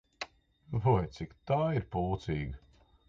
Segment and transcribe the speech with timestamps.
[0.85, 2.63] Vai, cik tā ir pūcīga!